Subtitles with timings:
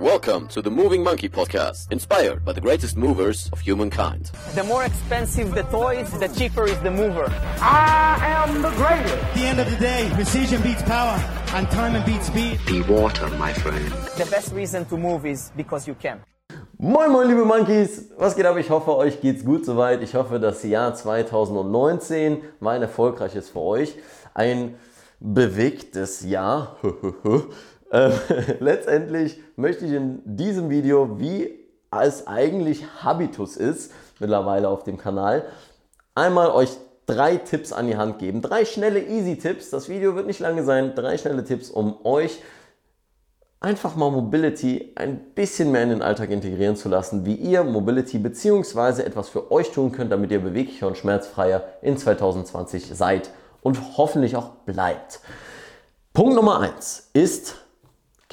[0.00, 4.32] Welcome to the Moving Monkey Podcast, inspired by the greatest movers of humankind.
[4.56, 7.26] The more expensive the toys, the cheaper is the mover.
[7.60, 9.14] I am the greatest.
[9.14, 11.16] At the end of the day, precision beats power,
[11.54, 12.58] and time beats speed.
[12.66, 13.86] Be water, my friend.
[14.16, 16.20] The best reason to move is because you can.
[16.76, 18.56] Moin moin liebe Monkeys, was geht ab?
[18.58, 20.02] Ich hoffe euch geht's gut soweit.
[20.02, 23.94] Ich hoffe das Jahr 2019 war ein erfolgreiches für euch.
[24.34, 24.74] Ein
[25.20, 26.76] bewegtes Jahr.
[27.94, 28.10] äh,
[28.60, 31.58] letztendlich möchte ich in diesem Video, wie
[31.90, 35.44] es eigentlich Habitus ist, mittlerweile auf dem Kanal,
[36.14, 36.76] einmal euch
[37.06, 38.42] drei Tipps an die Hand geben.
[38.42, 39.70] Drei schnelle Easy Tipps.
[39.70, 40.94] Das Video wird nicht lange sein.
[40.94, 42.40] Drei schnelle Tipps, um euch
[43.60, 48.18] einfach mal Mobility ein bisschen mehr in den Alltag integrieren zu lassen, wie ihr Mobility
[48.18, 49.02] bzw.
[49.02, 53.30] etwas für euch tun könnt, damit ihr beweglicher und schmerzfreier in 2020 seid
[53.62, 55.20] und hoffentlich auch bleibt.
[56.12, 57.63] Punkt Nummer eins ist,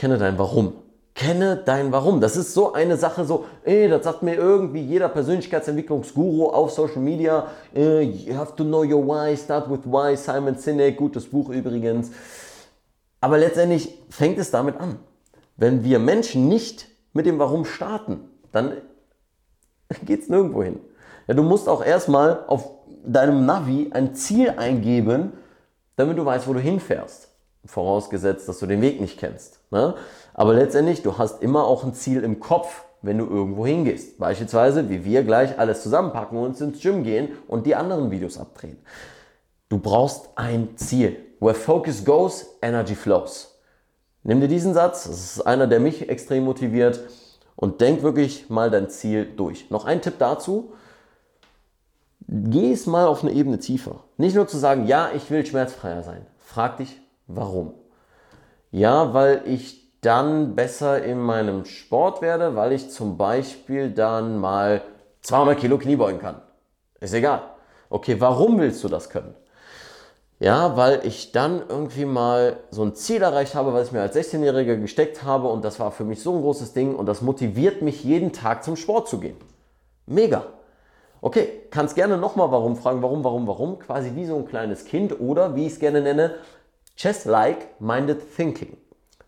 [0.00, 0.72] kenne dein Warum.
[1.14, 2.22] Kenne dein Warum.
[2.22, 7.02] Das ist so eine Sache, so, ey, das sagt mir irgendwie jeder Persönlichkeitsentwicklungsguru auf Social
[7.02, 7.48] Media.
[7.74, 10.16] Äh, you have to know your why, start with why.
[10.16, 12.12] Simon Sinek, gutes Buch übrigens.
[13.20, 14.98] Aber letztendlich fängt es damit an.
[15.58, 18.20] Wenn wir Menschen nicht mit dem Warum starten,
[18.52, 18.72] dann
[20.06, 20.80] geht es nirgendwo hin.
[21.26, 22.70] Ja, du musst auch erstmal auf
[23.04, 25.34] deinem Navi ein Ziel eingeben,
[25.96, 27.29] damit du weißt, wo du hinfährst.
[27.64, 29.60] Vorausgesetzt, dass du den Weg nicht kennst.
[29.70, 29.94] Ne?
[30.34, 34.18] Aber letztendlich, du hast immer auch ein Ziel im Kopf, wenn du irgendwo hingehst.
[34.18, 38.78] Beispielsweise, wie wir gleich alles zusammenpacken und ins Gym gehen und die anderen Videos abdrehen.
[39.68, 41.16] Du brauchst ein Ziel.
[41.40, 43.58] Where focus goes, energy flows.
[44.22, 47.00] Nimm dir diesen Satz, das ist einer, der mich extrem motiviert
[47.56, 49.70] und denk wirklich mal dein Ziel durch.
[49.70, 50.72] Noch ein Tipp dazu,
[52.28, 54.04] geh es mal auf eine Ebene tiefer.
[54.18, 56.26] Nicht nur zu sagen, ja, ich will schmerzfreier sein.
[56.38, 56.99] Frag dich,
[57.34, 57.74] warum?
[58.70, 64.82] Ja, weil ich dann besser in meinem Sport werde, weil ich zum Beispiel dann mal
[65.22, 66.40] 200 Kilo Knie beugen kann.
[67.00, 67.42] Ist egal.
[67.90, 69.34] Okay, warum willst du das können?
[70.38, 74.16] Ja, weil ich dann irgendwie mal so ein Ziel erreicht habe, was ich mir als
[74.16, 77.82] 16-Jähriger gesteckt habe und das war für mich so ein großes Ding und das motiviert
[77.82, 79.36] mich jeden Tag zum Sport zu gehen.
[80.06, 80.44] Mega.
[81.20, 85.20] Okay, kannst gerne nochmal warum fragen, warum, warum, warum, quasi wie so ein kleines Kind
[85.20, 86.36] oder wie ich es gerne nenne,
[87.00, 88.76] chess-like minded thinking.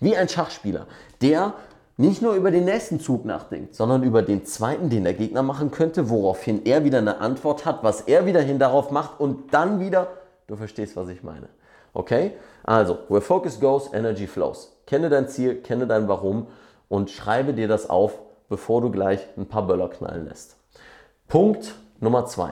[0.00, 0.86] Wie ein Schachspieler,
[1.20, 1.54] der
[1.96, 5.70] nicht nur über den nächsten Zug nachdenkt, sondern über den zweiten, den der Gegner machen
[5.70, 10.08] könnte, woraufhin er wieder eine Antwort hat, was er wiederhin darauf macht und dann wieder
[10.50, 11.48] Du verstehst, was ich meine.
[11.92, 12.32] Okay?
[12.64, 14.76] Also, where focus goes, energy flows.
[14.84, 16.48] Kenne dein Ziel, kenne dein Warum
[16.88, 20.56] und schreibe dir das auf, bevor du gleich ein paar Böller knallen lässt.
[21.28, 22.50] Punkt Nummer zwei.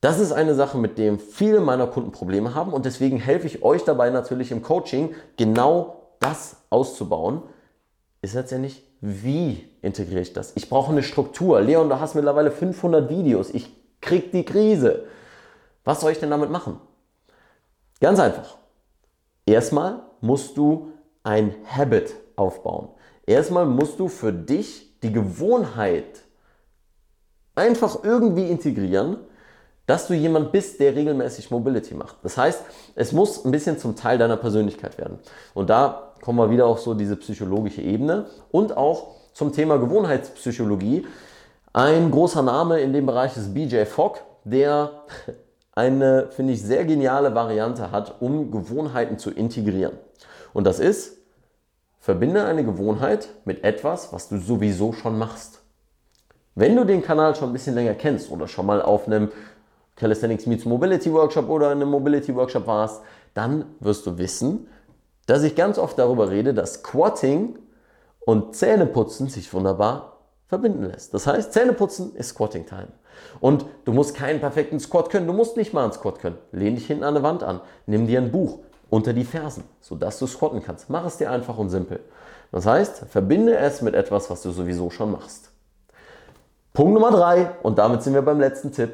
[0.00, 3.62] Das ist eine Sache, mit dem viele meiner Kunden Probleme haben und deswegen helfe ich
[3.62, 7.42] euch dabei natürlich im Coaching, genau das auszubauen.
[8.22, 10.52] Ist letztendlich, wie integriere ich das?
[10.56, 11.60] Ich brauche eine Struktur.
[11.60, 13.50] Leon, du hast mittlerweile 500 Videos.
[13.50, 15.04] Ich krieg die Krise.
[15.84, 16.80] Was soll ich denn damit machen?
[18.00, 18.56] Ganz einfach.
[19.46, 22.88] Erstmal musst du ein Habit aufbauen.
[23.26, 26.24] Erstmal musst du für dich die Gewohnheit
[27.54, 29.18] einfach irgendwie integrieren,
[29.90, 32.14] dass du jemand bist, der regelmäßig Mobility macht.
[32.22, 32.62] Das heißt,
[32.94, 35.18] es muss ein bisschen zum Teil deiner Persönlichkeit werden.
[35.52, 41.08] Und da kommen wir wieder auf so diese psychologische Ebene und auch zum Thema Gewohnheitspsychologie.
[41.72, 44.92] Ein großer Name in dem Bereich ist BJ Fogg, der
[45.74, 49.98] eine, finde ich, sehr geniale Variante hat, um Gewohnheiten zu integrieren.
[50.52, 51.16] Und das ist,
[51.98, 55.62] verbinde eine Gewohnheit mit etwas, was du sowieso schon machst.
[56.54, 59.30] Wenn du den Kanal schon ein bisschen länger kennst oder schon mal auf einem
[60.00, 63.02] Calisthenics Meets Mobility Workshop oder in einem Mobility Workshop warst,
[63.34, 64.66] dann wirst du wissen,
[65.26, 67.58] dass ich ganz oft darüber rede, dass Squatting
[68.20, 71.12] und Zähneputzen sich wunderbar verbinden lässt.
[71.12, 72.88] Das heißt, Zähneputzen ist Squatting Time.
[73.40, 76.38] Und du musst keinen perfekten Squat können, du musst nicht mal einen Squat können.
[76.50, 80.18] Lehn dich hinten an eine Wand an, nimm dir ein Buch unter die Fersen, sodass
[80.18, 80.88] du squatten kannst.
[80.88, 82.00] Mach es dir einfach und simpel.
[82.52, 85.50] Das heißt, verbinde es mit etwas, was du sowieso schon machst.
[86.72, 88.92] Punkt Nummer drei, und damit sind wir beim letzten Tipp,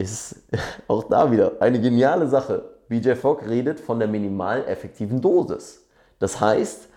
[0.00, 0.36] ist
[0.88, 2.64] auch da wieder eine geniale Sache.
[2.88, 5.86] BJ Fogg redet von der minimal effektiven Dosis.
[6.18, 6.88] Das heißt,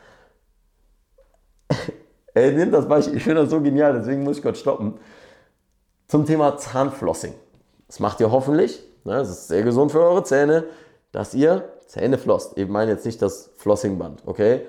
[2.33, 4.95] er nimmt das Beispiel, ich finde das so genial, deswegen muss ich kurz stoppen.
[6.07, 7.33] Zum Thema Zahnflossing.
[7.87, 10.63] Das macht ihr hoffentlich, ne, das ist sehr gesund für eure Zähne,
[11.11, 12.57] dass ihr Zähne flosst.
[12.57, 14.65] Ich meine jetzt nicht das Flossingband, okay?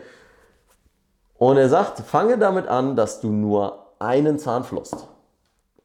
[1.37, 5.09] Und er sagt, fange damit an, dass du nur einen Zahn flosst.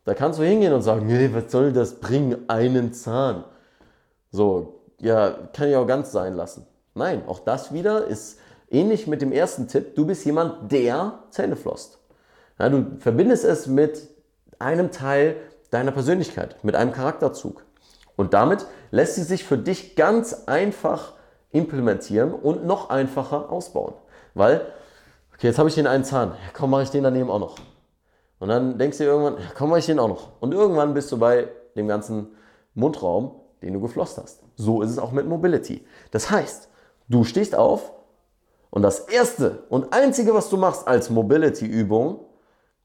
[0.10, 3.44] Da kannst du hingehen und sagen, nee, was soll das bringen, einen Zahn?
[4.32, 6.66] So, ja, kann ich auch ganz sein lassen.
[6.96, 8.40] Nein, auch das wieder ist
[8.72, 11.98] Ähnlich mit dem ersten Tipp, du bist jemand, der Zähne flosst.
[12.60, 14.08] Ja, du verbindest es mit
[14.60, 15.38] einem Teil
[15.72, 17.66] deiner Persönlichkeit, mit einem Charakterzug.
[18.16, 21.14] Und damit lässt sie sich für dich ganz einfach
[21.52, 23.94] implementieren und noch einfacher ausbauen.
[24.36, 24.62] Weil,
[25.34, 27.56] okay, jetzt habe ich den einen Zahn, ja, komm, mache ich den daneben auch noch.
[28.40, 30.32] Und dann denkst du dir irgendwann, komm, mache ich den auch noch.
[30.40, 32.28] Und irgendwann bist du bei dem ganzen
[32.74, 34.44] Mundraum, den du geflosst hast.
[34.56, 35.86] So ist es auch mit Mobility.
[36.12, 36.70] Das heißt,
[37.10, 37.92] du stehst auf
[38.70, 42.22] und das erste und einzige, was du machst als Mobility-Übung,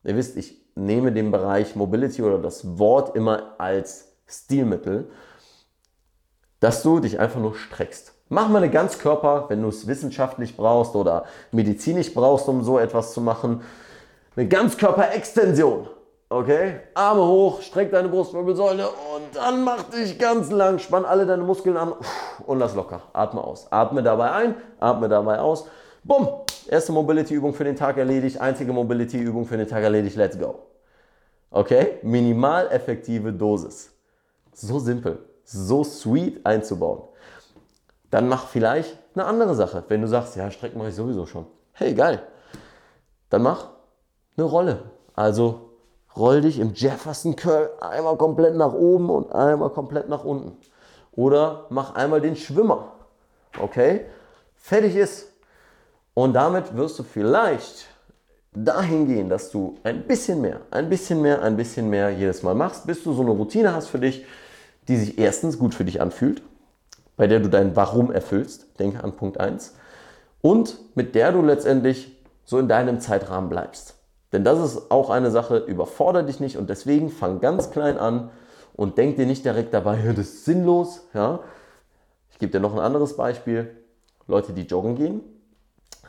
[0.03, 5.11] ihr wisst, ich nehme den Bereich Mobility oder das Wort immer als Stilmittel,
[6.61, 8.15] dass du dich einfach nur streckst.
[8.29, 13.13] Mach mal eine Ganzkörper, wenn du es wissenschaftlich brauchst oder medizinisch brauchst, um so etwas
[13.13, 13.61] zu machen.
[14.37, 15.89] Eine Ganzkörperextension.
[16.29, 16.81] Okay?
[16.95, 21.77] Arme hoch, streck deine Brustwirbelsäule und dann mach dich ganz lang, spann alle deine Muskeln
[21.77, 21.93] an
[22.47, 23.03] und lass locker.
[23.13, 23.71] Atme aus.
[23.71, 25.67] Atme dabei ein, atme dabei aus.
[26.03, 26.29] Bumm!
[26.67, 30.61] Erste Mobility-Übung für den Tag erledigt, einzige Mobility-Übung für den Tag erledigt, let's go.
[31.51, 31.99] Okay?
[32.03, 33.93] Minimal effektive Dosis.
[34.53, 37.03] So simpel, so sweet einzubauen.
[38.11, 39.85] Dann mach vielleicht eine andere Sache.
[39.89, 41.47] Wenn du sagst, ja, Strecken mache ich sowieso schon.
[41.73, 42.23] Hey, geil.
[43.29, 43.74] Dann mach
[44.37, 44.83] eine Rolle.
[45.15, 45.71] Also
[46.17, 50.57] roll dich im Jefferson Curl einmal komplett nach oben und einmal komplett nach unten.
[51.13, 52.93] Oder mach einmal den Schwimmer.
[53.61, 54.07] Okay?
[54.57, 55.29] Fertig ist.
[56.15, 57.87] Und damit wirst du vielleicht
[58.55, 62.55] dahin gehen, dass du ein bisschen mehr, ein bisschen mehr, ein bisschen mehr jedes Mal
[62.55, 64.25] machst, bis du so eine Routine hast für dich,
[64.87, 66.43] die sich erstens gut für dich anfühlt,
[67.17, 69.75] bei der du dein Warum erfüllst, denke an Punkt 1,
[70.41, 73.94] und mit der du letztendlich so in deinem Zeitrahmen bleibst.
[74.35, 78.33] Denn das ist auch eine Sache, überfordere dich nicht und deswegen fang ganz klein an
[78.75, 81.03] und denk dir nicht direkt dabei, das ist sinnlos.
[81.15, 81.39] Ja?
[82.33, 83.77] Ich gebe dir noch ein anderes Beispiel.
[84.27, 85.21] Leute, die joggen gehen,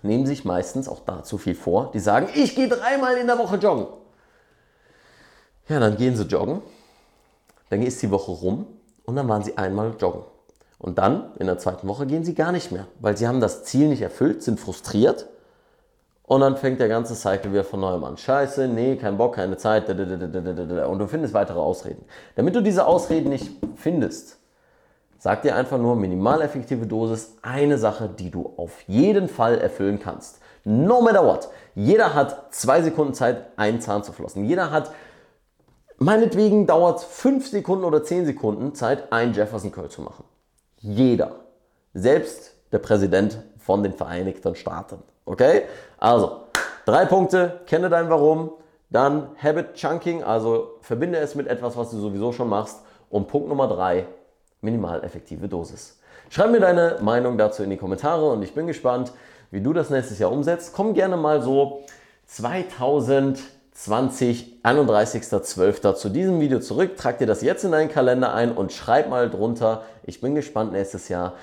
[0.02, 1.92] nehmen sich meistens auch dazu viel vor.
[1.94, 3.86] Die sagen, ich gehe dreimal in der Woche joggen.
[5.70, 6.64] Ja, dann gehen sie joggen,
[7.70, 8.66] dann ist die Woche rum
[9.04, 10.24] und dann waren sie einmal joggen.
[10.80, 13.66] Und dann, in der zweiten Woche, gehen sie gar nicht mehr, weil sie haben das
[13.66, 15.28] Ziel nicht erfüllt, sind frustriert
[16.28, 18.18] und dann fängt der ganze Cycle wieder von neuem an.
[18.18, 22.06] Scheiße, nee, kein Bock, keine Zeit und du findest weitere Ausreden.
[22.36, 24.40] Damit du diese Ausreden nicht findest,
[25.26, 29.98] Sag dir einfach nur minimal effektive Dosis, eine Sache, die du auf jeden Fall erfüllen
[30.00, 30.40] kannst.
[30.64, 31.50] No matter what.
[31.74, 34.46] Jeder hat zwei Sekunden Zeit, einen Zahn zu flossen.
[34.46, 34.92] Jeder hat,
[35.98, 40.26] meinetwegen dauert fünf Sekunden oder zehn Sekunden Zeit, einen Jefferson Curl zu machen.
[40.78, 41.32] Jeder.
[41.96, 45.00] Selbst der Präsident von den Vereinigten Staaten.
[45.26, 45.64] Okay?
[45.98, 46.44] Also,
[46.86, 47.62] drei Punkte.
[47.66, 48.52] Kenne dein Warum.
[48.90, 52.82] Dann Habit Chunking, also verbinde es mit etwas, was du sowieso schon machst.
[53.10, 54.06] Und Punkt Nummer drei,
[54.62, 56.00] minimal effektive Dosis.
[56.30, 59.12] Schreib mir deine Meinung dazu in die Kommentare und ich bin gespannt,
[59.52, 60.74] wie du das nächstes Jahr umsetzt.
[60.74, 61.84] Komm gerne mal so
[62.28, 65.96] 2020, 31.12.
[65.96, 66.98] zu diesem Video zurück.
[66.98, 69.84] Trag dir das jetzt in deinen Kalender ein und schreib mal drunter.
[70.04, 71.34] Ich bin gespannt nächstes Jahr,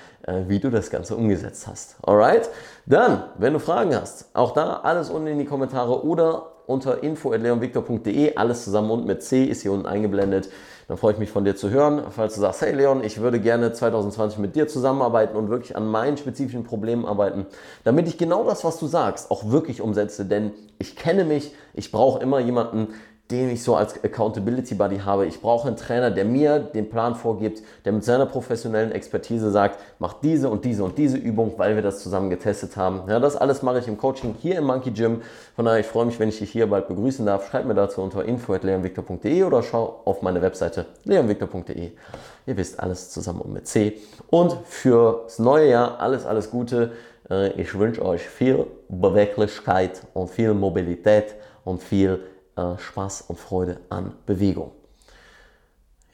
[0.47, 1.97] wie du das Ganze umgesetzt hast.
[2.01, 2.49] Alright?
[2.85, 8.35] Dann, wenn du Fragen hast, auch da alles unten in die Kommentare oder unter info.leonvictor.de.
[8.35, 10.49] Alles zusammen und mit C ist hier unten eingeblendet.
[10.87, 12.03] Dann freue ich mich von dir zu hören.
[12.09, 15.87] Falls du sagst, hey Leon, ich würde gerne 2020 mit dir zusammenarbeiten und wirklich an
[15.87, 17.45] meinen spezifischen Problemen arbeiten,
[17.83, 20.25] damit ich genau das, was du sagst, auch wirklich umsetze.
[20.25, 22.89] Denn ich kenne mich, ich brauche immer jemanden,
[23.31, 25.25] den ich so als Accountability Buddy habe.
[25.25, 29.79] Ich brauche einen Trainer, der mir den Plan vorgibt, der mit seiner professionellen Expertise sagt,
[29.97, 33.03] mach diese und diese und diese Übung, weil wir das zusammen getestet haben.
[33.07, 35.21] Ja, das alles mache ich im Coaching hier im Monkey Gym.
[35.55, 37.49] Von daher, ich freue mich, wenn ich dich hier bald begrüßen darf.
[37.49, 41.91] Schreib mir dazu unter info.leonvictor.de oder schau auf meine Webseite leonvictor.de.
[42.45, 44.01] Ihr wisst, alles zusammen und mit C.
[44.29, 46.91] Und fürs neue Jahr alles, alles Gute.
[47.29, 52.19] Äh, ich wünsche euch viel Beweglichkeit und viel Mobilität und viel
[52.55, 54.71] äh, Spaß und Freude an Bewegung.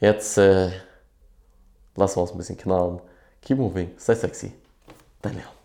[0.00, 0.70] Jetzt äh,
[1.96, 3.00] lassen wir uns ein bisschen knallen.
[3.42, 4.52] Keep moving, stay sexy.
[5.22, 5.59] Dein Leon.